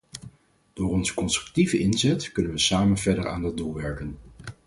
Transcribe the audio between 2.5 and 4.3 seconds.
we samen verder aan dat doel werken.